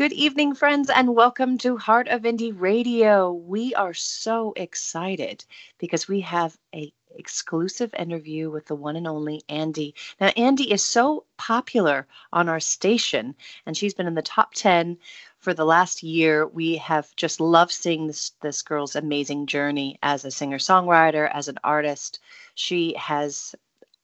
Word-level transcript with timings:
Good 0.00 0.14
evening, 0.14 0.54
friends, 0.54 0.88
and 0.88 1.14
welcome 1.14 1.58
to 1.58 1.76
Heart 1.76 2.08
of 2.08 2.22
Indie 2.22 2.58
Radio. 2.58 3.32
We 3.34 3.74
are 3.74 3.92
so 3.92 4.54
excited 4.56 5.44
because 5.76 6.08
we 6.08 6.22
have 6.22 6.56
a 6.74 6.90
exclusive 7.16 7.92
interview 7.92 8.48
with 8.48 8.64
the 8.64 8.74
one 8.74 8.96
and 8.96 9.06
only 9.06 9.42
Andy. 9.50 9.94
Now, 10.18 10.28
Andy 10.38 10.72
is 10.72 10.82
so 10.82 11.26
popular 11.36 12.06
on 12.32 12.48
our 12.48 12.60
station, 12.60 13.34
and 13.66 13.76
she's 13.76 13.92
been 13.92 14.06
in 14.06 14.14
the 14.14 14.22
top 14.22 14.54
10 14.54 14.96
for 15.38 15.52
the 15.52 15.66
last 15.66 16.02
year. 16.02 16.46
We 16.46 16.78
have 16.78 17.14
just 17.16 17.38
loved 17.38 17.72
seeing 17.72 18.06
this, 18.06 18.32
this 18.40 18.62
girl's 18.62 18.96
amazing 18.96 19.48
journey 19.48 19.98
as 20.02 20.24
a 20.24 20.30
singer 20.30 20.56
songwriter, 20.56 21.30
as 21.30 21.48
an 21.48 21.58
artist. 21.62 22.20
She 22.54 22.94
has 22.94 23.54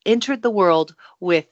entered 0.04 0.42
the 0.42 0.50
world 0.50 0.94
with 1.20 1.46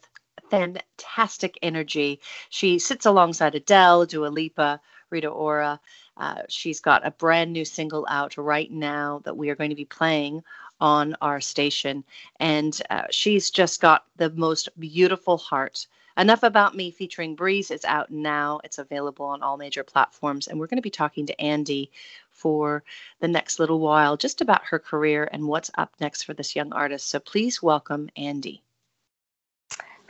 fantastic 0.51 1.59
energy. 1.63 2.21
She 2.51 2.79
sits 2.79 3.07
alongside 3.07 3.55
Adele, 3.55 4.07
Dua 4.07 4.29
Lipa, 4.29 4.81
Rita 5.11 5.29
Ora. 5.29 5.81
Uh, 6.17 6.43
she's 6.49 6.81
got 6.81 7.07
a 7.07 7.11
brand 7.11 7.53
new 7.53 7.65
single 7.65 8.07
out 8.09 8.37
right 8.37 8.71
now 8.71 9.21
that 9.25 9.37
we 9.37 9.51
are 9.51 9.57
going 9.57 9.71
to 9.71 9.77
be 9.77 9.85
playing 9.85 10.43
on 10.81 11.17
our 11.21 11.41
station. 11.41 12.05
And 12.41 12.81
uh, 12.91 13.05
she's 13.11 13.51
just 13.51 13.81
got 13.81 14.05
the 14.17 14.31
most 14.31 14.69
beautiful 14.79 15.39
heart. 15.39 15.87
Enough 16.17 16.45
About 16.45 16.77
Me 16.77 16.91
featuring 16.91 17.35
Breeze 17.35 17.71
is 17.71 17.85
out 17.85 18.11
now. 18.11 18.61
It's 18.63 18.79
available 18.79 19.27
on 19.27 19.43
all 19.43 19.57
major 19.57 19.83
platforms. 19.83 20.47
And 20.47 20.59
we're 20.59 20.69
going 20.69 20.79
to 20.79 20.83
be 20.83 20.91
talking 20.91 21.27
to 21.27 21.41
Andy 21.41 21.91
for 22.31 22.85
the 23.21 23.29
next 23.29 23.59
little 23.59 23.81
while 23.81 24.17
just 24.17 24.41
about 24.41 24.65
her 24.65 24.79
career 24.79 25.29
and 25.33 25.47
what's 25.47 25.71
up 25.77 25.95
next 26.01 26.23
for 26.23 26.35
this 26.35 26.55
young 26.55 26.73
artist. 26.73 27.09
So 27.09 27.19
please 27.19 27.63
welcome 27.63 28.11
Andy. 28.17 28.64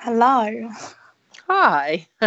Hello. 0.04 0.68
Hi. 1.48 2.06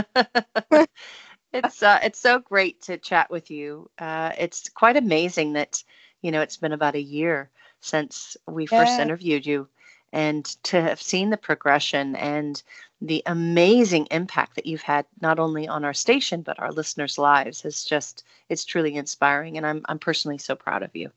it's 1.53 1.83
uh, 1.83 1.99
it's 2.01 2.19
so 2.19 2.39
great 2.39 2.81
to 2.83 2.97
chat 2.97 3.29
with 3.29 3.51
you. 3.51 3.87
Uh, 3.99 4.31
it's 4.35 4.69
quite 4.69 4.97
amazing 4.97 5.53
that 5.53 5.83
you 6.23 6.31
know 6.31 6.41
it's 6.41 6.57
been 6.57 6.73
about 6.73 6.95
a 6.95 6.99
year 6.99 7.51
since 7.79 8.35
we 8.47 8.65
first 8.65 8.97
interviewed 8.99 9.45
you, 9.45 9.67
and 10.11 10.43
to 10.63 10.81
have 10.81 10.99
seen 10.99 11.29
the 11.29 11.37
progression 11.37 12.15
and 12.15 12.63
the 12.99 13.21
amazing 13.27 14.07
impact 14.09 14.55
that 14.55 14.65
you've 14.65 14.81
had 14.81 15.05
not 15.21 15.37
only 15.37 15.67
on 15.67 15.85
our 15.85 15.93
station 15.93 16.41
but 16.41 16.59
our 16.59 16.71
listeners' 16.71 17.19
lives 17.19 17.63
is 17.63 17.83
just 17.83 18.23
it's 18.49 18.65
truly 18.65 18.95
inspiring, 18.95 19.57
and 19.57 19.67
I'm 19.67 19.83
I'm 19.87 19.99
personally 19.99 20.39
so 20.39 20.55
proud 20.55 20.81
of 20.81 20.95
you. 20.95 21.11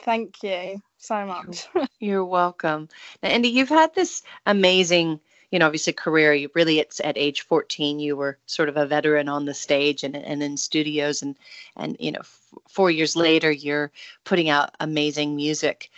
Thank 0.00 0.42
you 0.42 0.82
so 0.98 1.26
much. 1.26 1.68
You're 2.00 2.24
welcome. 2.24 2.88
Now, 3.22 3.28
Andy, 3.28 3.50
you've 3.50 3.68
had 3.68 3.94
this 3.94 4.22
amazing 4.46 5.20
you 5.50 5.58
know, 5.58 5.66
obviously 5.66 5.92
career, 5.92 6.34
you 6.34 6.50
really 6.54 6.78
it's 6.78 7.00
at 7.00 7.16
age 7.16 7.42
14, 7.42 7.98
you 7.98 8.16
were 8.16 8.38
sort 8.46 8.68
of 8.68 8.76
a 8.76 8.86
veteran 8.86 9.28
on 9.28 9.44
the 9.44 9.54
stage 9.54 10.04
and, 10.04 10.16
and 10.16 10.42
in 10.42 10.56
studios 10.56 11.22
and, 11.22 11.36
and, 11.76 11.96
you 12.00 12.12
know, 12.12 12.20
f- 12.20 12.54
four 12.68 12.90
years 12.90 13.16
later, 13.16 13.50
you're 13.50 13.92
putting 14.24 14.48
out 14.48 14.74
amazing 14.80 15.36
music 15.36 15.90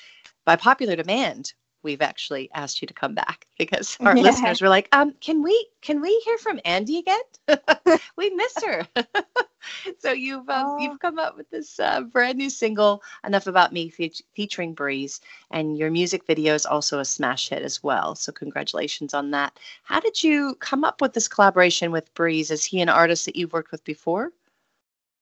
by 0.45 0.57
popular 0.57 0.97
demand 0.97 1.53
we've 1.83 2.03
actually 2.03 2.51
asked 2.55 2.83
you 2.83 2.89
to 2.89 2.95
come 2.95 3.15
back 3.15 3.47
because 3.59 3.97
our 4.01 4.17
yeah. 4.17 4.23
listeners 4.23 4.61
were 4.61 4.69
like, 4.69 4.89
um, 4.93 5.15
can 5.21 5.43
we 5.43 5.69
can 5.81 6.01
we 6.01 6.21
hear 6.25 6.39
from 6.39 6.61
Andy 6.65 6.99
again? 6.99 7.99
we 8.17 8.31
miss 8.31 8.55
her. 8.65 8.87
so 9.99 10.13
you've 10.13 10.49
um, 10.49 10.67
oh. 10.67 10.79
you've 10.79 11.01
come 11.01 11.19
up 11.19 11.37
with 11.37 11.49
this 11.51 11.79
uh, 11.79 12.03
brand 12.03 12.39
new 12.39 12.51
single, 12.51 13.03
"Enough 13.25 13.47
About 13.47 13.73
Me," 13.73 13.89
fe- 13.89 14.13
featuring 14.35 14.75
Breeze, 14.75 15.21
and 15.51 15.79
your 15.79 15.91
music 15.91 16.27
video 16.27 16.55
is 16.55 16.67
also 16.67 16.99
a 16.99 17.05
smash 17.05 17.49
hit 17.49 17.63
as 17.63 17.83
well. 17.83 18.15
So 18.15 18.33
congratulations 18.33 19.15
on 19.15 19.31
that. 19.33 19.59
How 19.83 20.01
did 20.01 20.23
you 20.23 20.57
come 20.61 20.85
up 20.85 21.01
with 21.01 21.13
this 21.13 21.29
collaboration 21.29 21.91
with 21.93 22.13
Breeze? 22.15 22.51
Is 22.51 22.65
he 22.65 22.81
an 22.81 22.89
artist 22.89 23.25
that 23.27 23.37
you've 23.37 23.53
worked 23.53 23.73
with 23.73 23.85
before? 23.85 24.33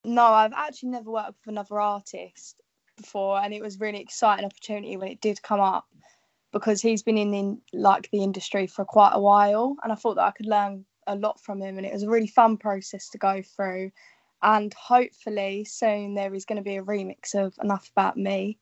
No, 0.05 0.25
I've 0.25 0.53
actually 0.53 0.91
never 0.91 1.11
worked 1.11 1.35
with 1.45 1.53
another 1.53 1.81
artist 1.81 2.61
before, 2.97 3.41
and 3.41 3.53
it 3.53 3.63
was 3.63 3.81
really 3.81 4.01
exciting 4.01 4.45
opportunity 4.45 4.97
when 4.97 5.09
it 5.09 5.21
did 5.21 5.43
come 5.43 5.61
up 5.61 5.87
because 6.59 6.81
he's 6.81 7.03
been 7.03 7.19
in, 7.19 7.35
in 7.35 7.61
like 7.75 8.09
the 8.11 8.23
industry 8.23 8.67
for 8.67 8.85
quite 8.85 9.13
a 9.13 9.21
while, 9.21 9.77
and 9.83 9.93
I 9.93 9.97
thought 9.97 10.15
that 10.15 10.25
I 10.25 10.31
could 10.31 10.47
learn 10.47 10.87
a 11.07 11.15
lot 11.15 11.39
from 11.41 11.61
him, 11.61 11.77
and 11.77 11.87
it 11.87 11.93
was 11.93 12.03
a 12.03 12.09
really 12.09 12.27
fun 12.27 12.57
process 12.57 13.11
to 13.11 13.19
go 13.19 13.43
through. 13.43 13.91
And 14.43 14.73
hopefully 14.75 15.65
soon 15.65 16.15
there 16.15 16.35
is 16.35 16.45
going 16.45 16.57
to 16.57 16.63
be 16.63 16.77
a 16.77 16.83
remix 16.83 17.35
of 17.35 17.55
Enough 17.63 17.91
About 17.93 18.17
Me 18.17 18.59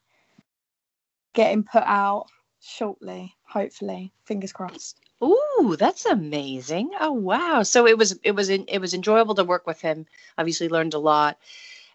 getting 1.35 1.63
put 1.63 1.83
out 1.85 2.27
shortly. 2.61 3.35
Hopefully, 3.45 4.13
fingers 4.25 4.53
crossed. 4.53 4.99
Ooh, 5.23 5.77
that's 5.79 6.05
amazing! 6.05 6.91
Oh 6.99 7.13
wow! 7.13 7.63
So 7.63 7.87
it 7.87 7.97
was 7.97 8.19
it 8.25 8.33
was 8.33 8.51
it 8.51 8.79
was 8.81 8.95
enjoyable 8.95 9.37
to 9.37 9.45
work 9.45 9.67
with 9.67 9.81
him. 9.81 10.07
Obviously, 10.37 10.69
learned 10.69 10.95
a 10.95 10.99
lot 10.99 11.39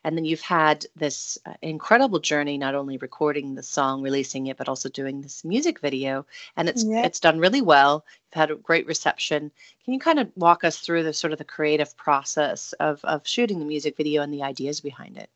and 0.03 0.15
then 0.15 0.25
you've 0.25 0.41
had 0.41 0.85
this 0.95 1.37
uh, 1.45 1.53
incredible 1.61 2.19
journey 2.19 2.57
not 2.57 2.75
only 2.75 2.97
recording 2.97 3.55
the 3.55 3.63
song 3.63 4.01
releasing 4.01 4.47
it 4.47 4.57
but 4.57 4.69
also 4.69 4.89
doing 4.89 5.21
this 5.21 5.43
music 5.43 5.79
video. 5.79 6.25
And 6.55 6.69
it's 6.69 6.83
yeah. 6.83 7.03
it's 7.03 7.19
done 7.19 7.39
really 7.39 7.61
well. 7.61 8.05
You've 8.27 8.39
had 8.39 8.51
a 8.51 8.55
great 8.55 8.87
reception. 8.87 9.51
Can 9.83 9.93
you 9.93 9.99
kind 9.99 10.19
of 10.19 10.31
walk 10.35 10.63
us 10.63 10.79
through 10.79 11.03
the 11.03 11.13
sort 11.13 11.33
of 11.33 11.39
the 11.39 11.45
creative 11.45 11.95
process 11.97 12.73
of 12.73 13.03
of 13.03 13.27
shooting 13.27 13.59
the 13.59 13.65
music 13.65 13.97
video 13.97 14.21
and 14.21 14.33
the 14.33 14.43
ideas 14.43 14.79
behind 14.79 15.17
it? 15.17 15.29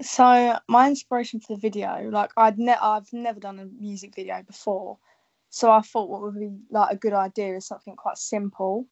So 0.00 0.58
my 0.68 0.88
inspiration 0.88 1.40
for 1.40 1.54
the 1.54 1.60
video 1.60 2.08
like 2.10 2.30
i'd 2.36 2.58
ne- 2.58 2.72
i've 2.72 3.12
never 3.12 3.38
done 3.38 3.60
a 3.60 3.66
music 3.66 4.14
video 4.14 4.42
before. 4.42 4.98
So 5.50 5.70
i 5.70 5.80
thought 5.80 6.08
what 6.08 6.22
would 6.22 6.38
be 6.38 6.50
like 6.70 6.92
a 6.92 6.96
good 6.96 7.12
idea 7.12 7.56
is 7.56 7.66
something 7.66 7.94
quite 7.94 8.16
simple 8.16 8.86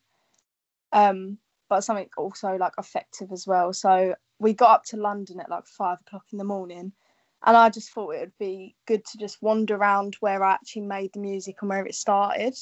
um 0.92 1.38
but 1.70 1.82
something 1.82 2.08
also 2.18 2.56
like 2.56 2.74
effective 2.76 3.32
as 3.32 3.46
well. 3.46 3.72
So 3.72 4.14
we 4.40 4.54
got 4.54 4.70
up 4.70 4.84
to 4.86 4.96
London 4.96 5.38
at 5.38 5.50
like 5.50 5.66
five 5.66 5.98
o'clock 6.00 6.24
in 6.32 6.38
the 6.38 6.44
morning. 6.44 6.92
And 7.44 7.56
I 7.56 7.70
just 7.70 7.90
thought 7.90 8.10
it 8.10 8.20
would 8.20 8.38
be 8.38 8.74
good 8.86 9.04
to 9.04 9.18
just 9.18 9.40
wander 9.40 9.76
around 9.76 10.16
where 10.20 10.42
I 10.42 10.54
actually 10.54 10.82
made 10.82 11.12
the 11.12 11.20
music 11.20 11.56
and 11.60 11.70
where 11.70 11.86
it 11.86 11.94
started. 11.94 12.54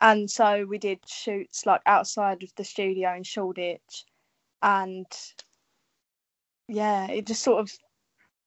And 0.00 0.30
so 0.30 0.64
we 0.64 0.78
did 0.78 1.00
shoots 1.06 1.66
like 1.66 1.82
outside 1.86 2.42
of 2.42 2.50
the 2.56 2.64
studio 2.64 3.14
in 3.14 3.24
Shoreditch. 3.24 4.04
And 4.62 5.06
yeah, 6.68 7.08
it 7.10 7.26
just 7.26 7.42
sort 7.42 7.60
of 7.60 7.72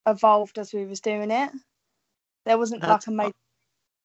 evolved 0.07 0.57
as 0.57 0.73
we 0.73 0.85
was 0.85 1.01
doing 1.01 1.31
it. 1.31 1.51
There 2.45 2.57
wasn't 2.57 2.81
That's, 2.81 3.07
like 3.07 3.13
a 3.13 3.17
major 3.17 3.33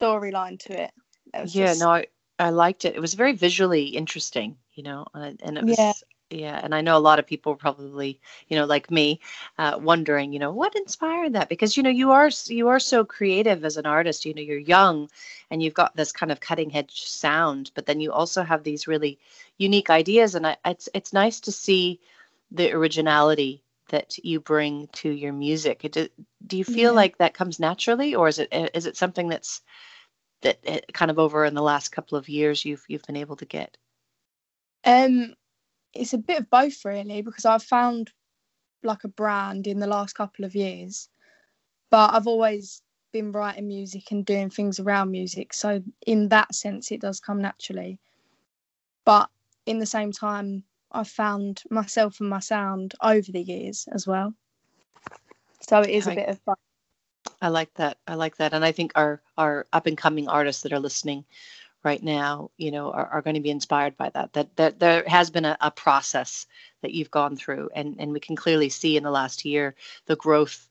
storyline 0.01 0.59
to 0.61 0.83
it. 0.85 0.93
it 1.35 1.55
yeah, 1.55 1.67
just... 1.67 1.81
no, 1.81 1.91
I, 1.91 2.07
I 2.39 2.51
liked 2.51 2.85
it. 2.85 2.95
It 2.95 3.01
was 3.01 3.15
very 3.15 3.33
visually 3.33 3.87
interesting, 3.87 4.57
you 4.75 4.83
know, 4.83 5.07
and, 5.15 5.41
and 5.43 5.59
it 5.59 5.65
was 5.65 5.79
yeah 5.79 5.93
yeah 6.31 6.61
and 6.63 6.75
i 6.75 6.81
know 6.81 6.97
a 6.97 6.99
lot 6.99 7.19
of 7.19 7.27
people 7.27 7.55
probably 7.55 8.21
you 8.49 8.57
know 8.57 8.65
like 8.65 8.91
me 8.91 9.21
uh, 9.59 9.79
wondering 9.81 10.33
you 10.33 10.39
know 10.39 10.53
what 10.53 10.75
inspired 10.75 11.33
that? 11.35 11.49
Because 11.49 11.77
you 11.77 11.83
know 11.83 11.91
you 11.91 12.11
are 12.11 12.31
you 12.47 12.69
are 12.69 12.81
so 12.81 13.05
creative 13.05 13.65
as 13.65 13.77
an 13.77 13.87
artist 13.87 14.25
you 14.25 14.35
know 14.35 14.43
you're 14.43 14.59
young 14.59 15.09
and 15.51 15.63
you've 15.63 15.75
got 15.75 15.95
this 15.95 16.13
kind 16.13 16.33
of 16.33 16.41
cutting 16.41 16.75
edge 16.75 17.05
sound 17.05 17.71
but 17.75 17.87
then 17.87 18.01
you 18.01 18.13
also 18.13 18.43
have 18.43 18.65
these 18.65 18.89
really 18.89 19.19
unique 19.59 19.91
ideas 19.91 20.35
and 20.35 20.47
I, 20.47 20.57
it's 20.65 20.89
it's 20.95 21.13
nice 21.13 21.41
to 21.41 21.53
see 21.53 22.01
the 22.51 22.73
originality 22.73 23.63
that 23.89 24.19
you 24.19 24.41
bring 24.41 24.89
to 24.89 25.11
your 25.11 25.33
music. 25.33 25.87
Do, 25.93 26.09
do 26.47 26.57
you 26.57 26.65
feel 26.65 26.91
yeah. 26.93 26.97
like 26.97 27.19
that 27.19 27.35
comes 27.35 27.61
naturally 27.61 28.15
or 28.15 28.29
is 28.29 28.39
it 28.39 28.49
is 28.75 28.87
it 28.87 28.97
something 28.97 29.29
that's 29.29 29.63
that 30.43 30.59
eh, 30.65 30.81
kind 30.93 31.11
of 31.11 31.19
over 31.19 31.45
in 31.45 31.55
the 31.55 31.63
last 31.63 31.91
couple 31.91 32.19
of 32.19 32.29
years 32.29 32.65
you've 32.65 32.85
you've 32.89 33.07
been 33.07 33.17
able 33.17 33.37
to 33.37 33.45
get? 33.45 33.77
Um 34.85 35.35
it's 36.01 36.13
a 36.13 36.19
bit 36.19 36.41
of 36.41 36.51
both 36.51 36.85
really 36.85 37.23
because 37.23 37.45
I've 37.45 37.63
found 37.63 38.13
like 38.83 39.05
a 39.05 39.09
brand 39.09 39.67
in 39.67 39.81
the 39.81 39.87
last 39.87 40.15
couple 40.15 40.45
of 40.45 40.55
years, 40.55 41.09
but 41.91 42.15
I've 42.15 42.27
always 42.27 42.83
been 43.13 43.33
writing 43.33 43.69
music 43.69 44.11
and 44.11 44.25
doing 44.25 44.51
things 44.51 44.79
around 44.79 45.11
music. 45.11 45.53
So 45.53 45.83
in 46.07 46.29
that 46.29 46.55
sense, 46.55 46.91
it 46.91 47.01
does 47.01 47.21
come 47.21 47.41
naturally. 47.41 47.99
But 49.05 49.31
in 49.67 49.79
the 49.79 49.87
same 49.87 50.13
time, 50.13 50.65
I've 50.93 51.09
found 51.09 51.63
myself 51.71 52.21
and 52.21 52.29
my 52.29 52.41
sound 52.41 52.95
over 53.03 53.33
the 53.33 53.43
years 53.43 53.89
as 53.93 54.07
well. 54.07 54.35
So 55.61 55.81
it 55.81 55.91
is 55.91 56.07
a 56.07 56.15
bit 56.15 56.29
of 56.29 56.45
both. 56.45 56.59
I 57.43 57.49
like 57.49 57.73
that. 57.75 57.99
I 58.07 58.15
like 58.15 58.37
that, 58.37 58.53
and 58.53 58.65
I 58.65 58.73
think 58.73 58.93
our 58.95 59.21
our 59.37 59.67
up 59.73 59.87
and 59.87 59.99
coming 59.99 60.29
artists 60.29 60.63
that 60.63 60.73
are 60.73 60.81
listening 60.81 61.25
right 61.87 62.03
now, 62.03 62.51
you 62.59 62.73
know, 62.73 62.91
are, 62.91 63.07
are 63.07 63.23
going 63.23 63.37
to 63.37 63.41
be 63.41 63.51
inspired 63.51 63.97
by 63.97 64.11
that. 64.11 64.33
That 64.33 64.57
that 64.57 64.81
there 64.81 65.05
has 65.07 65.31
been 65.31 65.45
a, 65.47 65.57
a 65.61 65.71
process 65.71 66.45
that 66.83 66.93
you've 66.93 67.13
gone 67.13 67.37
through, 67.37 67.71
and 67.75 67.97
and 67.99 68.13
we 68.13 68.21
can 68.21 68.37
clearly 68.37 68.69
see 68.69 68.97
in 68.97 69.05
the 69.05 69.11
last 69.11 69.45
year 69.45 69.75
the 70.07 70.17
growth 70.17 70.69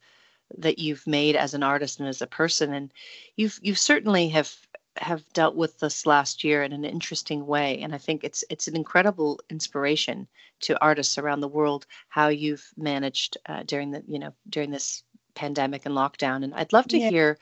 that 0.58 0.78
you've 0.78 1.04
made 1.06 1.34
as 1.34 1.54
an 1.54 1.62
artist 1.62 1.98
and 1.98 2.08
as 2.08 2.22
a 2.22 2.26
person, 2.26 2.74
and 2.74 2.92
you've 3.34 3.58
you've 3.62 3.78
certainly 3.78 4.28
have 4.28 4.54
have 4.98 5.24
dealt 5.32 5.56
with 5.56 5.78
this 5.80 6.06
last 6.06 6.44
year 6.44 6.62
in 6.62 6.72
an 6.72 6.82
interesting 6.82 7.46
way 7.46 7.82
and 7.82 7.94
i 7.94 7.98
think 7.98 8.24
it's 8.24 8.42
it's 8.48 8.66
an 8.66 8.74
incredible 8.74 9.38
inspiration 9.50 10.26
to 10.60 10.80
artists 10.80 11.18
around 11.18 11.40
the 11.40 11.56
world 11.58 11.84
how 12.08 12.28
you've 12.28 12.66
managed 12.78 13.36
uh, 13.44 13.62
during 13.64 13.90
the 13.90 14.02
you 14.06 14.18
know 14.18 14.32
during 14.48 14.70
this 14.70 15.02
pandemic 15.34 15.84
and 15.84 15.94
lockdown 15.94 16.42
and 16.44 16.54
i'd 16.54 16.72
love 16.72 16.88
to 16.88 16.96
yeah. 16.96 17.10
hear 17.10 17.38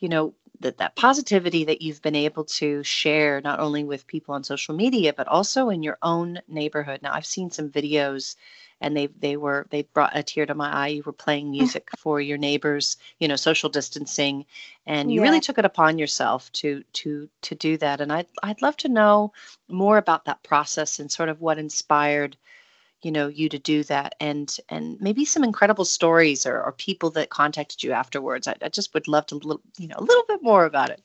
you 0.00 0.08
know 0.08 0.34
that 0.60 0.78
that 0.78 0.96
positivity 0.96 1.64
that 1.64 1.82
you've 1.82 2.02
been 2.02 2.14
able 2.14 2.44
to 2.44 2.82
share 2.82 3.40
not 3.40 3.60
only 3.60 3.84
with 3.84 4.06
people 4.06 4.34
on 4.34 4.44
social 4.44 4.74
media 4.74 5.12
but 5.12 5.28
also 5.28 5.68
in 5.68 5.82
your 5.82 5.98
own 6.02 6.40
neighborhood. 6.48 7.00
Now 7.02 7.12
I've 7.12 7.26
seen 7.26 7.50
some 7.50 7.70
videos 7.70 8.36
and 8.80 8.96
they 8.96 9.06
they 9.06 9.36
were 9.36 9.66
they 9.70 9.82
brought 9.82 10.16
a 10.16 10.22
tear 10.22 10.46
to 10.46 10.54
my 10.54 10.70
eye. 10.70 10.88
You 10.88 11.02
were 11.04 11.12
playing 11.12 11.50
music 11.58 11.88
for 11.98 12.20
your 12.20 12.38
neighbors, 12.38 12.96
you 13.18 13.28
know, 13.28 13.36
social 13.36 13.70
distancing, 13.70 14.44
and 14.86 15.10
you 15.10 15.20
yeah. 15.20 15.26
really 15.26 15.40
took 15.40 15.58
it 15.58 15.64
upon 15.64 15.98
yourself 15.98 16.52
to 16.52 16.84
to 16.94 17.28
to 17.42 17.54
do 17.54 17.76
that. 17.78 18.00
And 18.00 18.12
I'd 18.12 18.26
I'd 18.42 18.62
love 18.62 18.76
to 18.78 18.88
know 18.88 19.32
more 19.68 19.98
about 19.98 20.26
that 20.26 20.42
process 20.42 20.98
and 20.98 21.10
sort 21.10 21.28
of 21.28 21.40
what 21.40 21.58
inspired 21.58 22.36
you 23.04 23.12
know 23.12 23.28
you 23.28 23.48
to 23.48 23.58
do 23.58 23.84
that 23.84 24.14
and 24.20 24.56
and 24.68 25.00
maybe 25.00 25.24
some 25.24 25.44
incredible 25.44 25.84
stories 25.84 26.46
or, 26.46 26.62
or 26.62 26.72
people 26.72 27.10
that 27.10 27.30
contacted 27.30 27.82
you 27.82 27.92
afterwards. 27.92 28.48
I, 28.48 28.56
I 28.62 28.68
just 28.68 28.94
would 28.94 29.08
love 29.08 29.26
to 29.26 29.60
you 29.78 29.88
know 29.88 29.96
a 29.98 30.02
little 30.02 30.24
bit 30.28 30.42
more 30.42 30.64
about 30.64 30.90
it. 30.90 31.02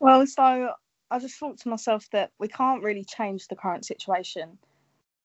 Well 0.00 0.26
so 0.26 0.70
i 1.10 1.18
just 1.18 1.36
thought 1.36 1.58
to 1.58 1.68
myself 1.68 2.08
that 2.12 2.30
we 2.38 2.46
can't 2.46 2.84
really 2.84 3.04
change 3.04 3.48
the 3.48 3.56
current 3.56 3.84
situation. 3.84 4.58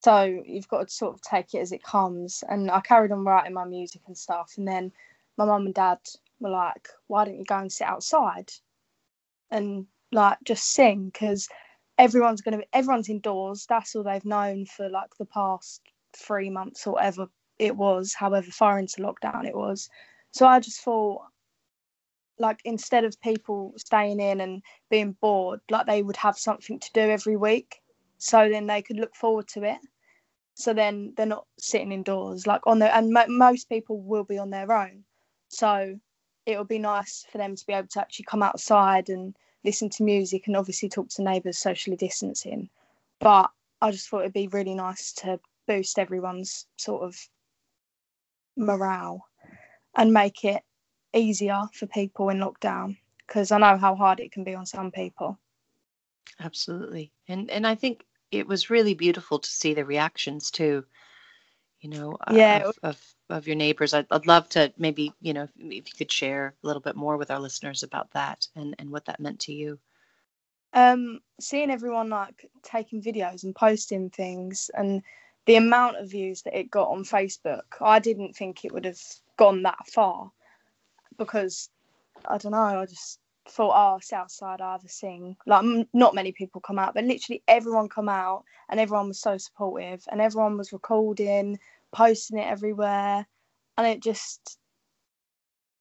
So 0.04 0.42
you've 0.46 0.68
got 0.68 0.88
to 0.88 0.94
sort 0.94 1.14
of 1.14 1.22
take 1.22 1.54
it 1.54 1.60
as 1.60 1.72
it 1.72 1.84
comes 1.84 2.44
and 2.50 2.72
i 2.72 2.82
carried 2.82 3.12
on 3.12 3.24
writing 3.24 3.54
my 3.54 3.66
music 3.66 4.02
and 4.08 4.18
stuff 4.18 4.54
and 4.58 4.68
then 4.68 4.92
my 5.38 5.46
mum 5.46 5.66
and 5.68 5.76
dad 5.76 6.00
were 6.40 6.50
like 6.50 6.90
why 7.08 7.24
don't 7.26 7.38
you 7.38 7.46
go 7.46 7.60
and 7.60 7.72
sit 7.72 7.88
outside 7.88 8.52
and 9.52 9.86
like 10.14 10.38
just 10.44 10.72
sing? 10.72 11.06
Because 11.06 11.50
everyone's 11.98 12.42
going 12.42 12.54
to 12.54 12.60
be 12.60 12.68
everyone's 12.74 13.10
indoors. 13.10 13.66
That's 13.68 13.96
all 13.96 14.04
they've 14.04 14.26
known 14.26 14.66
for 14.66 14.90
like 14.90 15.16
the 15.18 15.26
past 15.26 15.82
three 16.16 16.50
months 16.50 16.86
or 16.88 16.94
whatever 16.94 17.28
it 17.60 17.76
was 17.76 18.14
however 18.14 18.52
far 18.52 18.80
into 18.80 19.02
lockdown 19.02 19.46
it 19.46 19.56
was. 19.56 19.90
So 20.32 20.48
i 20.48 20.60
just 20.60 20.82
thought 20.82 21.22
like 22.40 22.60
instead 22.66 23.04
of 23.06 23.20
people 23.22 23.74
staying 23.78 24.20
in 24.20 24.42
and 24.42 24.64
being 24.90 25.16
bored 25.22 25.60
like 25.70 25.86
they 25.86 26.02
would 26.02 26.18
have 26.18 26.38
something 26.38 26.80
to 26.80 26.92
do 26.94 27.02
every 27.02 27.38
week 27.38 27.80
so 28.18 28.50
then 28.50 28.68
they 28.68 28.82
could 28.82 28.98
look 28.98 29.16
forward 29.16 29.48
to 29.50 29.64
it. 29.64 29.80
So 30.56 30.74
then 30.74 31.14
they're 31.18 31.26
not 31.26 31.46
sitting 31.60 31.92
indoors 31.92 32.48
like 32.48 32.66
on 32.66 32.80
their 32.80 32.94
and 32.94 33.12
mo- 33.12 33.26
most 33.28 33.68
people 33.68 34.02
will 34.02 34.24
be 34.24 34.38
on 34.38 34.50
their 34.50 34.72
own. 34.72 35.04
So 35.50 36.00
it 36.46 36.58
would 36.58 36.70
be 36.70 36.80
nice 36.80 37.26
for 37.30 37.38
them 37.38 37.56
to 37.56 37.66
be 37.66 37.74
able 37.74 37.90
to 37.90 38.00
actually 38.00 38.26
come 38.26 38.42
outside 38.44 39.10
and 39.10 39.36
listen 39.64 39.90
to 39.90 40.04
music 40.04 40.48
and 40.48 40.56
obviously 40.56 40.90
talk 40.90 41.10
to 41.10 41.24
neighbours 41.24 41.58
socially 41.58 41.96
distancing. 41.96 42.70
But 43.20 43.50
I 43.82 43.92
just 43.92 44.10
thought 44.10 44.22
it'd 44.22 44.34
be 44.34 44.48
really 44.48 44.76
nice 44.76 45.14
to 45.14 45.40
boost 45.68 46.00
everyone's 46.00 46.66
sort 46.78 47.04
of 47.04 47.18
morale 48.56 49.26
and 49.96 50.14
make 50.14 50.44
it 50.44 50.62
easier 51.14 51.62
for 51.74 51.86
people 51.88 52.30
in 52.30 52.40
lockdown 52.40 52.98
because 53.28 53.52
I 53.52 53.58
know 53.58 53.78
how 53.78 53.96
hard 53.96 54.20
it 54.20 54.32
can 54.32 54.44
be 54.44 54.56
on 54.56 54.66
some 54.66 54.92
people. 54.92 55.38
Absolutely. 56.40 57.12
And 57.28 57.50
and 57.50 57.66
I 57.66 57.76
think 57.76 58.04
it 58.32 58.48
was 58.48 58.70
really 58.70 58.94
beautiful 58.96 59.40
to 59.40 59.50
see 59.50 59.74
the 59.74 59.86
reactions 59.86 60.50
too 60.50 60.84
you 61.84 61.90
know 61.90 62.18
yeah. 62.32 62.64
of, 62.66 62.80
of, 62.82 63.16
of 63.30 63.48
your 63.48 63.58
neighbors 63.58 63.94
I'd, 63.94 64.08
I'd 64.10 64.26
love 64.26 64.48
to 64.50 64.74
maybe 64.78 65.14
you 65.22 65.34
know 65.34 65.48
if 65.58 65.88
you 65.88 65.94
could 65.98 66.12
share 66.12 66.56
a 66.64 66.68
little 66.68 66.82
bit 66.82 66.96
more 66.96 67.18
with 67.18 67.30
our 67.30 67.40
listeners 67.40 67.84
about 67.84 68.12
that 68.12 68.48
and 68.56 68.74
and 68.80 68.90
what 68.90 69.06
that 69.06 69.20
meant 69.20 69.42
to 69.42 69.54
you 69.54 69.78
um 70.74 71.20
seeing 71.40 71.70
everyone 71.70 72.10
like 72.10 72.50
taking 72.64 73.02
videos 73.02 73.44
and 73.44 73.54
posting 73.54 74.10
things 74.10 74.72
and 74.74 75.04
the 75.46 75.58
amount 75.58 75.98
of 75.98 76.10
views 76.10 76.42
that 76.44 76.58
it 76.58 76.72
got 76.72 76.90
on 76.90 77.04
facebook 77.04 77.64
i 77.82 78.00
didn't 78.00 78.34
think 78.34 78.64
it 78.64 78.74
would 78.74 78.86
have 78.86 79.02
gone 79.38 79.64
that 79.64 79.86
far 79.88 80.32
because 81.18 81.70
i 82.26 82.38
don't 82.38 82.54
know 82.54 82.80
i 82.80 82.86
just 82.86 83.20
thought, 83.48 83.74
oh, 83.76 84.00
Southside, 84.02 84.62
I 84.62 84.74
have 84.74 84.86
a 84.86 84.90
sing. 84.90 85.36
Like, 85.46 85.64
m- 85.64 85.88
not 85.94 86.16
many 86.16 86.32
people 86.32 86.62
come 86.62 86.80
out, 86.80 86.94
but 86.94 87.04
literally 87.04 87.44
everyone 87.48 87.90
come 87.90 88.10
out, 88.10 88.46
and 88.70 88.80
everyone 88.80 89.10
was 89.10 89.20
so 89.20 89.38
supportive, 89.38 90.04
and 90.12 90.22
everyone 90.22 90.58
was 90.58 90.74
recording, 90.74 91.60
posting 91.92 92.40
it 92.40 92.48
everywhere, 92.48 93.28
and 93.78 93.88
it 93.88 94.02
just, 94.02 94.58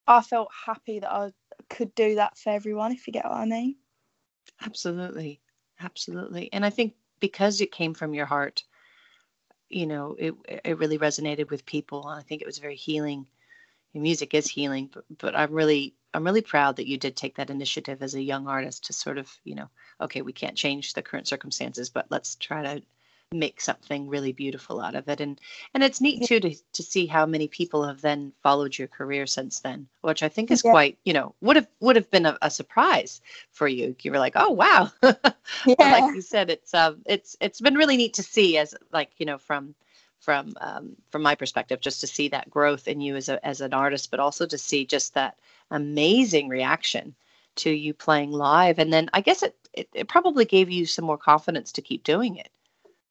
I 0.06 0.22
felt 0.22 0.48
happy 0.66 1.00
that 1.00 1.12
I 1.12 1.32
could 1.70 1.94
do 1.94 2.16
that 2.16 2.36
for 2.36 2.50
everyone, 2.50 2.92
if 2.92 3.06
you 3.06 3.12
get 3.12 3.24
what 3.24 3.34
I 3.34 3.44
mean. 3.44 3.76
Absolutely, 4.64 5.40
absolutely, 5.80 6.52
and 6.52 6.64
I 6.64 6.70
think 6.70 6.94
because 7.20 7.60
it 7.60 7.72
came 7.72 7.94
from 7.94 8.14
your 8.14 8.26
heart, 8.26 8.64
you 9.68 9.86
know, 9.86 10.16
it 10.18 10.34
it 10.64 10.78
really 10.78 10.98
resonated 10.98 11.50
with 11.50 11.64
people, 11.64 12.08
and 12.08 12.18
I 12.18 12.22
think 12.22 12.42
it 12.42 12.46
was 12.46 12.58
very 12.58 12.76
healing. 12.76 13.26
music 13.94 14.34
is 14.34 14.48
healing, 14.48 14.90
but, 14.92 15.04
but 15.18 15.36
I'm 15.36 15.52
really 15.52 15.94
I'm 16.14 16.24
really 16.24 16.42
proud 16.42 16.76
that 16.76 16.88
you 16.88 16.98
did 16.98 17.16
take 17.16 17.36
that 17.36 17.50
initiative 17.50 18.02
as 18.02 18.14
a 18.14 18.22
young 18.22 18.46
artist 18.46 18.84
to 18.86 18.92
sort 18.92 19.18
of, 19.18 19.30
you 19.44 19.54
know, 19.54 19.68
okay, 20.00 20.22
we 20.22 20.32
can't 20.32 20.56
change 20.56 20.92
the 20.92 21.02
current 21.02 21.28
circumstances, 21.28 21.90
but 21.90 22.06
let's 22.10 22.36
try 22.36 22.62
to 22.62 22.82
make 23.32 23.60
something 23.60 24.08
really 24.08 24.32
beautiful 24.32 24.80
out 24.80 24.94
of 24.94 25.08
it 25.08 25.20
and 25.20 25.40
and 25.74 25.82
it's 25.82 26.00
neat 26.00 26.22
too 26.26 26.38
to, 26.38 26.54
to 26.72 26.82
see 26.82 27.06
how 27.06 27.24
many 27.24 27.48
people 27.48 27.84
have 27.84 28.00
then 28.00 28.32
followed 28.42 28.76
your 28.76 28.88
career 28.88 29.26
since 29.26 29.60
then 29.60 29.86
which 30.02 30.22
i 30.22 30.28
think 30.28 30.50
is 30.50 30.62
yeah. 30.64 30.70
quite 30.70 30.98
you 31.04 31.12
know 31.12 31.34
would 31.40 31.56
have 31.56 31.66
would 31.80 31.96
have 31.96 32.10
been 32.10 32.26
a, 32.26 32.36
a, 32.42 32.50
surprise 32.50 33.20
for 33.50 33.66
you 33.66 33.96
you 34.02 34.10
were 34.10 34.18
like 34.18 34.34
oh 34.36 34.50
wow 34.50 34.90
yeah. 35.02 35.74
like 35.78 36.14
you 36.14 36.20
said 36.20 36.50
it's 36.50 36.74
um 36.74 37.00
it's 37.06 37.36
it's 37.40 37.60
been 37.60 37.74
really 37.74 37.96
neat 37.96 38.14
to 38.14 38.22
see 38.22 38.58
as 38.58 38.74
like 38.92 39.10
you 39.16 39.26
know 39.26 39.38
from 39.38 39.74
from 40.22 40.54
um, 40.60 40.96
from 41.10 41.22
my 41.22 41.34
perspective 41.34 41.80
just 41.80 42.00
to 42.00 42.06
see 42.06 42.28
that 42.28 42.48
growth 42.48 42.86
in 42.86 43.00
you 43.00 43.16
as 43.16 43.28
a 43.28 43.44
as 43.44 43.60
an 43.60 43.74
artist 43.74 44.10
but 44.10 44.20
also 44.20 44.46
to 44.46 44.56
see 44.56 44.86
just 44.86 45.14
that 45.14 45.36
amazing 45.70 46.48
reaction 46.48 47.14
to 47.56 47.70
you 47.70 47.92
playing 47.92 48.30
live. 48.30 48.78
And 48.78 48.92
then 48.92 49.10
i 49.12 49.20
guess 49.20 49.42
it, 49.42 49.56
it, 49.74 49.88
it 49.92 50.08
probably 50.08 50.44
gave 50.44 50.70
you 50.70 50.86
some 50.86 51.04
more 51.04 51.18
confidence 51.18 51.72
to 51.72 51.82
keep 51.82 52.04
doing 52.04 52.36
it. 52.36 52.50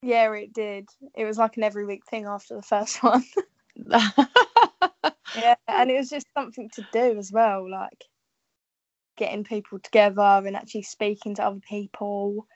Yeah 0.01 0.33
it 0.33 0.53
did. 0.53 0.89
It 1.13 1.25
was 1.25 1.37
like 1.37 1.57
an 1.57 1.63
every 1.63 1.85
week 1.85 2.05
thing 2.05 2.25
after 2.25 2.55
the 2.55 2.61
first 2.61 3.03
one. 3.03 3.25
Yeah 3.75 5.55
and 5.67 5.91
it 5.91 5.97
was 5.97 6.09
just 6.09 6.27
something 6.35 6.69
to 6.75 6.85
do 6.93 7.17
as 7.17 7.31
well 7.31 7.69
like 7.69 8.05
getting 9.17 9.43
people 9.43 9.79
together 9.79 10.41
and 10.45 10.55
actually 10.55 10.83
speaking 10.83 11.35
to 11.35 11.43
other 11.43 11.59
people. 11.59 12.47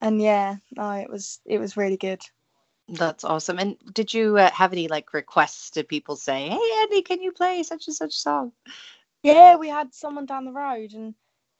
And 0.00 0.22
yeah 0.22 0.56
no 0.74 0.90
it 0.92 1.10
was 1.10 1.38
it 1.44 1.58
was 1.58 1.76
really 1.76 1.98
good 1.98 2.22
that's 2.88 3.24
awesome 3.24 3.58
and 3.58 3.76
did 3.92 4.12
you 4.12 4.36
uh, 4.36 4.50
have 4.50 4.72
any 4.72 4.88
like 4.88 5.14
requests 5.14 5.70
to 5.70 5.84
people 5.84 6.16
say 6.16 6.48
hey 6.48 6.70
andy 6.80 7.02
can 7.02 7.22
you 7.22 7.32
play 7.32 7.62
such 7.62 7.86
and 7.86 7.96
such 7.96 8.12
song 8.12 8.52
yeah, 9.22 9.56
we 9.56 9.68
had 9.68 9.94
someone 9.94 10.26
down 10.26 10.44
the 10.44 10.52
road 10.52 10.92
and 10.94 11.14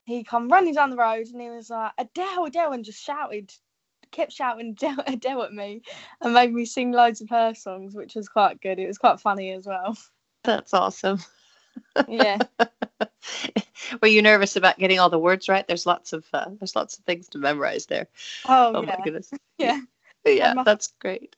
he 0.05 0.23
come 0.23 0.49
running 0.49 0.73
down 0.73 0.89
the 0.89 0.97
road 0.97 1.27
and 1.27 1.41
he 1.41 1.49
was 1.49 1.69
like, 1.69 1.93
Adele, 1.97 2.45
Adele, 2.45 2.73
and 2.73 2.85
just 2.85 3.01
shouted, 3.01 3.53
kept 4.11 4.33
shouting 4.33 4.71
Adele, 4.71 5.03
Adele 5.07 5.43
at 5.43 5.53
me 5.53 5.81
and 6.21 6.33
made 6.33 6.53
me 6.53 6.65
sing 6.65 6.91
loads 6.91 7.21
of 7.21 7.29
her 7.29 7.53
songs, 7.53 7.95
which 7.95 8.15
was 8.15 8.27
quite 8.27 8.61
good. 8.61 8.79
It 8.79 8.87
was 8.87 8.97
quite 8.97 9.21
funny 9.21 9.51
as 9.51 9.65
well. 9.65 9.97
That's 10.43 10.73
awesome. 10.73 11.19
Yeah. 12.07 12.39
Were 14.01 14.07
you 14.09 14.21
nervous 14.21 14.57
about 14.57 14.77
getting 14.77 14.99
all 14.99 15.09
the 15.09 15.17
words 15.17 15.47
right? 15.47 15.65
There's 15.65 15.85
lots 15.85 16.11
of 16.11 16.25
uh, 16.33 16.49
there's 16.59 16.75
lots 16.75 16.97
of 16.97 17.05
things 17.05 17.29
to 17.29 17.37
memorize 17.37 17.85
there. 17.85 18.07
Oh, 18.47 18.73
oh 18.75 18.81
yeah. 18.83 18.95
my 18.97 19.03
goodness. 19.03 19.31
Yeah. 19.57 19.79
Yeah, 20.25 20.63
that's 20.63 20.93
great 20.99 21.35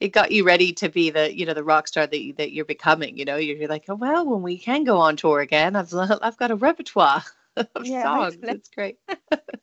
it 0.00 0.08
got 0.08 0.32
you 0.32 0.44
ready 0.44 0.72
to 0.72 0.88
be 0.88 1.10
the 1.10 1.36
you 1.36 1.46
know 1.46 1.54
the 1.54 1.64
rock 1.64 1.88
star 1.88 2.06
that 2.06 2.22
you, 2.22 2.32
that 2.34 2.52
you're 2.52 2.64
becoming. 2.64 3.16
You 3.16 3.24
know, 3.24 3.36
you're, 3.36 3.56
you're 3.56 3.68
like, 3.68 3.84
oh 3.88 3.94
well, 3.94 4.26
when 4.26 4.42
we 4.42 4.58
can 4.58 4.84
go 4.84 4.98
on 4.98 5.16
tour 5.16 5.40
again, 5.40 5.76
I've 5.76 5.92
I've 5.94 6.36
got 6.36 6.50
a 6.50 6.56
repertoire 6.56 7.24
of 7.56 7.66
yeah, 7.84 8.02
songs. 8.02 8.36
It's 8.42 8.70
great. 8.70 8.98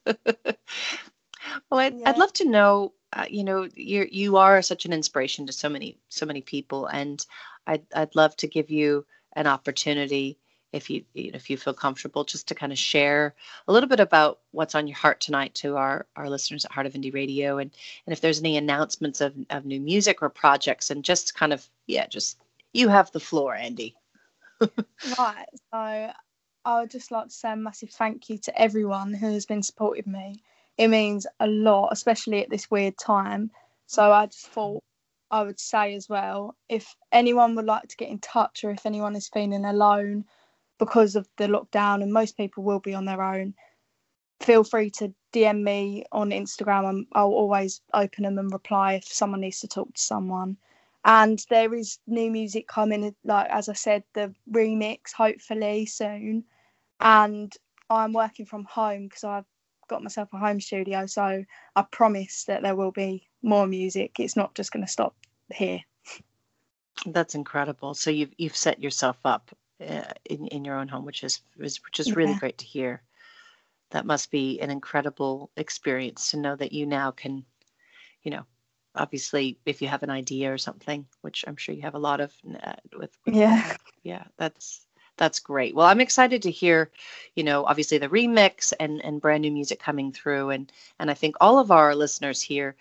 well, 0.05 0.15
I'd, 1.71 1.99
yeah. 1.99 2.09
I'd 2.09 2.17
love 2.17 2.33
to 2.33 2.49
know. 2.49 2.93
Uh, 3.11 3.25
you 3.29 3.43
know, 3.43 3.67
you 3.75 4.07
you 4.11 4.37
are 4.37 4.61
such 4.61 4.85
an 4.85 4.93
inspiration 4.93 5.45
to 5.45 5.53
so 5.53 5.69
many 5.69 5.99
so 6.09 6.25
many 6.25 6.41
people, 6.41 6.87
and 6.87 7.23
I'd 7.67 7.85
I'd 7.93 8.15
love 8.15 8.35
to 8.37 8.47
give 8.47 8.71
you 8.71 9.05
an 9.35 9.47
opportunity 9.47 10.39
if 10.73 10.89
you 10.89 11.03
if 11.13 11.49
you 11.49 11.55
feel 11.55 11.73
comfortable 11.73 12.23
just 12.23 12.47
to 12.47 12.55
kind 12.55 12.71
of 12.71 12.77
share 12.77 13.35
a 13.67 13.71
little 13.71 13.87
bit 13.87 13.99
about 13.99 14.39
what's 14.51 14.75
on 14.75 14.87
your 14.87 14.97
heart 14.97 15.21
tonight 15.21 15.53
to 15.53 15.77
our 15.77 16.07
our 16.15 16.29
listeners 16.29 16.65
at 16.65 16.71
Heart 16.71 16.87
of 16.87 16.93
Indie 16.93 17.13
Radio 17.13 17.59
and 17.59 17.71
and 18.05 18.11
if 18.11 18.19
there's 18.19 18.39
any 18.39 18.57
announcements 18.57 19.21
of, 19.21 19.33
of 19.51 19.65
new 19.65 19.79
music 19.79 20.21
or 20.21 20.29
projects 20.29 20.89
and 20.89 21.05
just 21.05 21.35
kind 21.35 21.53
of 21.53 21.65
yeah 21.85 22.07
just 22.07 22.37
you 22.73 22.89
have 22.89 23.11
the 23.11 23.19
floor 23.19 23.55
Andy. 23.55 23.95
Right 25.17 25.45
so 25.71 26.11
I 26.65 26.79
would 26.79 26.89
just 26.89 27.11
like 27.11 27.27
to 27.27 27.33
say 27.33 27.51
a 27.51 27.55
massive 27.55 27.91
thank 27.91 28.29
you 28.29 28.37
to 28.39 28.61
everyone 28.61 29.13
who 29.13 29.31
has 29.33 29.45
been 29.45 29.63
supporting 29.63 30.11
me. 30.11 30.35
It 30.77 30.87
means 30.87 31.27
a 31.39 31.47
lot 31.47 31.89
especially 31.91 32.41
at 32.41 32.49
this 32.49 32.71
weird 32.71 32.97
time. 32.97 33.51
So 33.85 34.11
I 34.11 34.25
just 34.25 34.47
thought 34.47 34.83
I 35.29 35.43
would 35.43 35.59
say 35.59 35.93
as 35.93 36.09
well 36.09 36.55
if 36.67 36.95
anyone 37.11 37.55
would 37.55 37.65
like 37.65 37.87
to 37.89 37.97
get 37.97 38.09
in 38.09 38.19
touch 38.19 38.63
or 38.63 38.71
if 38.71 38.85
anyone 38.85 39.15
is 39.15 39.29
feeling 39.29 39.65
alone 39.65 40.25
because 40.79 41.15
of 41.15 41.27
the 41.37 41.47
lockdown 41.47 42.01
and 42.01 42.11
most 42.11 42.37
people 42.37 42.63
will 42.63 42.79
be 42.79 42.93
on 42.93 43.05
their 43.05 43.21
own 43.21 43.53
feel 44.41 44.63
free 44.63 44.89
to 44.89 45.13
dm 45.31 45.61
me 45.63 46.03
on 46.11 46.31
instagram 46.31 46.89
and 46.89 47.05
i'll 47.13 47.27
always 47.27 47.81
open 47.93 48.23
them 48.23 48.37
and 48.37 48.51
reply 48.51 48.93
if 48.93 49.05
someone 49.05 49.41
needs 49.41 49.59
to 49.59 49.67
talk 49.67 49.93
to 49.93 50.01
someone 50.01 50.57
and 51.05 51.45
there 51.49 51.73
is 51.73 51.99
new 52.07 52.29
music 52.29 52.67
coming 52.67 53.15
like 53.23 53.49
as 53.49 53.69
i 53.69 53.73
said 53.73 54.03
the 54.13 54.33
remix 54.51 55.13
hopefully 55.13 55.85
soon 55.85 56.43
and 56.99 57.55
I'm 57.89 58.13
working 58.13 58.45
from 58.45 58.65
home 58.65 59.07
because 59.07 59.23
I've 59.23 59.45
got 59.87 60.03
myself 60.03 60.29
a 60.33 60.37
home 60.37 60.59
studio. 60.59 61.05
So 61.05 61.43
I 61.75 61.81
promise 61.91 62.45
that 62.45 62.63
there 62.63 62.75
will 62.75 62.91
be 62.91 63.27
more 63.41 63.67
music. 63.67 64.19
It's 64.19 64.35
not 64.35 64.55
just 64.55 64.71
going 64.71 64.85
to 64.85 64.91
stop 64.91 65.15
here. 65.53 65.81
That's 67.05 67.35
incredible. 67.35 67.93
So 67.93 68.09
you've 68.09 68.33
you've 68.37 68.55
set 68.55 68.81
yourself 68.81 69.17
up 69.25 69.55
in 70.25 70.47
in 70.47 70.65
your 70.65 70.77
own 70.77 70.87
home, 70.87 71.05
which 71.05 71.23
is, 71.23 71.41
is 71.59 71.83
which 71.83 71.99
is 71.99 72.15
really 72.15 72.35
great 72.35 72.57
to 72.59 72.65
hear. 72.65 73.01
That 73.91 74.05
must 74.05 74.31
be 74.31 74.59
an 74.59 74.71
incredible 74.71 75.51
experience 75.55 76.31
to 76.31 76.37
know 76.37 76.55
that 76.55 76.71
you 76.71 76.85
now 76.85 77.11
can, 77.11 77.45
you 78.23 78.31
know, 78.31 78.45
obviously 78.95 79.57
if 79.65 79.81
you 79.81 79.87
have 79.87 80.03
an 80.03 80.09
idea 80.09 80.51
or 80.53 80.57
something, 80.57 81.05
which 81.21 81.45
I'm 81.47 81.55
sure 81.55 81.75
you 81.75 81.81
have 81.83 81.95
a 81.95 81.99
lot 81.99 82.19
of 82.21 82.33
uh, 82.63 82.73
with, 82.97 83.17
with 83.25 83.35
yeah 83.35 83.75
yeah 84.03 84.23
that's 84.37 84.85
that's 85.17 85.39
great. 85.39 85.75
Well, 85.75 85.85
I'm 85.85 86.01
excited 86.01 86.41
to 86.43 86.51
hear, 86.51 86.89
you 87.35 87.43
know, 87.43 87.65
obviously 87.65 87.97
the 87.97 88.09
remix 88.09 88.73
and 88.79 89.03
and 89.03 89.21
brand 89.21 89.41
new 89.41 89.51
music 89.51 89.79
coming 89.79 90.11
through, 90.11 90.49
and 90.49 90.71
and 90.99 91.11
I 91.11 91.13
think 91.13 91.35
all 91.39 91.59
of 91.59 91.71
our 91.71 91.95
listeners 91.95 92.41
here, 92.41 92.75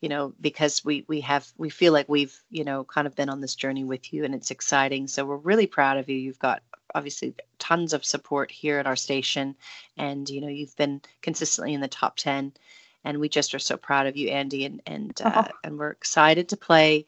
you 0.00 0.08
know, 0.08 0.32
because 0.40 0.84
we 0.84 1.04
we 1.08 1.20
have 1.22 1.46
we 1.56 1.70
feel 1.70 1.92
like 1.92 2.08
we've 2.08 2.38
you 2.50 2.64
know 2.64 2.84
kind 2.84 3.06
of 3.06 3.16
been 3.16 3.28
on 3.28 3.40
this 3.40 3.54
journey 3.54 3.84
with 3.84 4.12
you, 4.12 4.24
and 4.24 4.34
it's 4.34 4.50
exciting. 4.50 5.08
So 5.08 5.24
we're 5.24 5.36
really 5.36 5.66
proud 5.66 5.98
of 5.98 6.08
you. 6.08 6.16
You've 6.16 6.38
got 6.38 6.62
obviously 6.94 7.34
tons 7.58 7.92
of 7.92 8.04
support 8.04 8.50
here 8.50 8.78
at 8.78 8.86
our 8.86 8.96
station, 8.96 9.56
and 9.96 10.28
you 10.28 10.40
know 10.40 10.48
you've 10.48 10.76
been 10.76 11.00
consistently 11.20 11.74
in 11.74 11.80
the 11.80 11.88
top 11.88 12.16
ten, 12.16 12.52
and 13.04 13.18
we 13.18 13.28
just 13.28 13.54
are 13.54 13.58
so 13.58 13.76
proud 13.76 14.06
of 14.06 14.16
you, 14.16 14.28
Andy, 14.28 14.64
and 14.64 14.82
and 14.86 15.20
uh, 15.22 15.44
oh. 15.46 15.54
and 15.64 15.78
we're 15.78 15.90
excited 15.90 16.50
to 16.50 16.56
play 16.56 17.06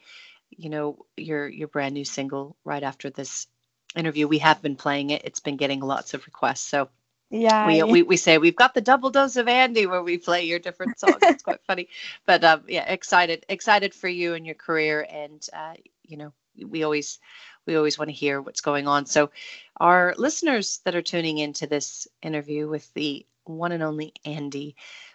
you 0.50 0.68
know 0.68 1.06
your 1.16 1.48
your 1.48 1.68
brand 1.68 1.94
new 1.94 2.04
single 2.04 2.56
right 2.64 2.82
after 2.82 3.08
this 3.10 3.46
interview. 3.94 4.26
We 4.26 4.38
have 4.38 4.62
been 4.62 4.76
playing 4.76 5.10
it. 5.10 5.22
It's 5.24 5.40
been 5.40 5.56
getting 5.56 5.80
lots 5.80 6.14
of 6.14 6.26
requests. 6.26 6.60
So 6.60 6.88
yeah, 7.30 7.66
we, 7.66 7.82
we, 7.84 8.02
we 8.02 8.16
say 8.16 8.38
we've 8.38 8.56
got 8.56 8.74
the 8.74 8.80
double 8.80 9.10
dose 9.10 9.36
of 9.36 9.46
Andy 9.46 9.86
where 9.86 10.02
we 10.02 10.18
play 10.18 10.44
your 10.44 10.58
different 10.58 10.98
songs. 10.98 11.16
it's 11.22 11.44
quite 11.44 11.62
funny, 11.64 11.88
but 12.26 12.42
um, 12.42 12.64
yeah, 12.66 12.90
excited, 12.90 13.46
excited 13.48 13.94
for 13.94 14.08
you 14.08 14.34
and 14.34 14.44
your 14.44 14.56
career. 14.56 15.06
And, 15.08 15.46
uh, 15.52 15.74
you 16.02 16.16
know, 16.16 16.32
we 16.66 16.82
always, 16.82 17.20
we 17.66 17.76
always 17.76 17.98
want 17.98 18.08
to 18.08 18.14
hear 18.14 18.42
what's 18.42 18.60
going 18.60 18.88
on. 18.88 19.06
So 19.06 19.30
our 19.78 20.14
listeners 20.18 20.80
that 20.84 20.96
are 20.96 21.02
tuning 21.02 21.38
into 21.38 21.68
this 21.68 22.08
interview 22.20 22.68
with 22.68 22.92
the 22.94 23.24
one 23.44 23.70
and 23.70 23.82
only 23.82 24.12
Andy, 24.24 24.74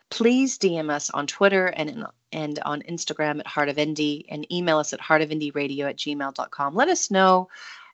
please 0.09 0.57
DM 0.57 0.89
us 0.89 1.09
on 1.09 1.27
Twitter 1.27 1.67
and 1.67 1.89
in, 1.89 2.05
and 2.31 2.59
on 2.59 2.81
Instagram 2.83 3.39
at 3.39 3.47
Heart 3.47 3.69
of 3.69 3.75
Indie 3.75 4.25
and 4.29 4.51
email 4.51 4.77
us 4.77 4.93
at 4.93 5.01
heartofindieradio 5.01 5.89
at 5.89 5.97
gmail.com. 5.97 6.75
Let 6.75 6.87
us 6.87 7.11
know 7.11 7.49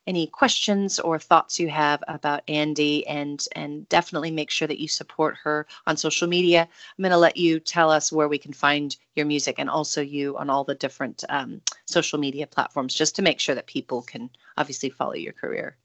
any 0.07 0.27
questions 0.27 0.99
or 0.99 1.19
thoughts 1.19 1.59
you 1.59 1.69
have 1.69 2.03
about 2.07 2.41
Andy 2.47 3.05
and 3.07 3.45
and 3.55 3.87
definitely 3.89 4.31
make 4.31 4.49
sure 4.49 4.67
that 4.67 4.79
you 4.79 4.87
support 4.87 5.37
her 5.43 5.67
on 5.85 5.95
social 5.95 6.27
media. 6.27 6.61
I'm 6.61 7.01
going 7.01 7.11
to 7.11 7.17
let 7.17 7.37
you 7.37 7.59
tell 7.59 7.91
us 7.91 8.11
where 8.11 8.27
we 8.27 8.37
can 8.37 8.53
find 8.53 8.95
your 9.15 9.25
music 9.25 9.55
and 9.57 9.69
also 9.69 10.01
you 10.01 10.37
on 10.37 10.49
all 10.49 10.63
the 10.63 10.75
different 10.75 11.23
um, 11.29 11.61
social 11.85 12.19
media 12.19 12.47
platforms 12.47 12.95
just 12.95 13.15
to 13.17 13.21
make 13.21 13.39
sure 13.39 13.55
that 13.55 13.67
people 13.67 14.01
can 14.01 14.29
obviously 14.57 14.89
follow 14.89 15.13
your 15.13 15.33
career. 15.33 15.77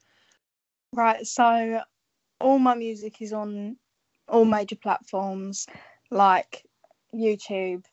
Right. 0.93 1.27
So 1.27 1.81
all 2.41 2.59
my 2.59 2.75
music 2.75 3.21
is 3.21 3.33
on 3.33 3.77
all 4.29 4.45
major 4.45 4.77
platforms 4.77 5.67
like 6.11 6.65
YouTube, 7.15 7.85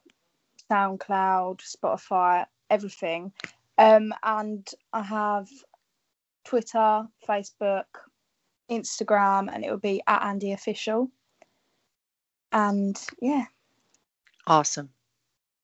SoundCloud, 0.72 1.60
Spotify, 1.62 2.46
everything. 2.70 3.32
Um, 3.78 4.14
and 4.24 4.70
I 4.92 5.02
have 5.02 5.50
Twitter, 6.44 7.08
Facebook, 7.28 7.86
Instagram, 8.70 9.50
and 9.54 9.64
it 9.64 9.72
would 9.72 9.82
be 9.82 10.02
at 10.08 10.24
Andy 10.24 10.52
Official. 10.52 11.10
And 12.52 13.00
yeah. 13.22 13.46
Awesome. 14.46 14.90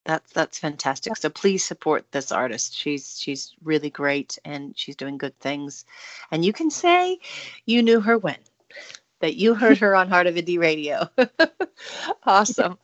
That's 0.05 0.31
that's 0.33 0.57
fantastic. 0.57 1.17
So 1.17 1.29
please 1.29 1.63
support 1.63 2.11
this 2.11 2.31
artist. 2.31 2.75
She's 2.75 3.19
she's 3.19 3.53
really 3.63 3.89
great 3.89 4.39
and 4.43 4.75
she's 4.77 4.95
doing 4.95 5.17
good 5.17 5.37
things. 5.39 5.85
And 6.31 6.43
you 6.43 6.53
can 6.53 6.71
say 6.71 7.19
you 7.65 7.83
knew 7.83 7.99
her 7.99 8.17
when 8.17 8.37
that 9.19 9.35
you 9.35 9.53
heard 9.53 9.77
her 9.79 9.95
on 9.95 10.09
Heart 10.09 10.27
of 10.27 10.35
Indie 10.35 10.59
Radio. 10.59 11.09
awesome. 12.23 12.77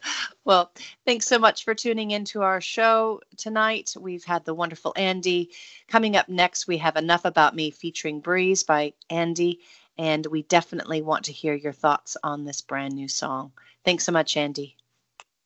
Well, 0.44 0.72
thanks 1.06 1.28
so 1.28 1.40
much 1.40 1.64
for 1.64 1.74
tuning 1.74 2.12
into 2.12 2.42
our 2.42 2.62
show 2.62 3.22
tonight. 3.38 3.96
We've 4.00 4.24
had 4.24 4.46
the 4.46 4.54
wonderful 4.54 4.94
Andy. 4.96 5.52
Coming 5.88 6.16
up 6.16 6.30
next, 6.30 6.68
we 6.68 6.78
have 6.78 6.96
Enough 6.96 7.26
About 7.26 7.56
Me 7.56 7.72
featuring 7.72 8.20
Breeze 8.20 8.64
by 8.64 8.94
Andy. 9.10 9.62
And 9.98 10.26
we 10.26 10.44
definitely 10.44 11.02
want 11.02 11.26
to 11.26 11.32
hear 11.32 11.54
your 11.54 11.72
thoughts 11.72 12.18
on 12.22 12.44
this 12.44 12.62
brand 12.62 12.96
new 12.96 13.08
song. 13.08 13.54
Thanks 13.86 14.04
so 14.04 14.12
much, 14.12 14.36
Andy. 14.36 14.76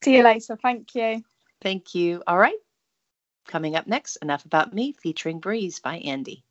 See 0.03 0.15
you 0.15 0.23
later. 0.23 0.55
Thank 0.55 0.95
you. 0.95 1.23
Thank 1.61 1.93
you. 1.93 2.23
All 2.25 2.37
right. 2.37 2.57
Coming 3.47 3.75
up 3.75 3.85
next, 3.85 4.15
Enough 4.17 4.45
About 4.45 4.73
Me 4.73 4.93
featuring 4.93 5.39
Breeze 5.39 5.79
by 5.79 5.97
Andy. 5.97 6.43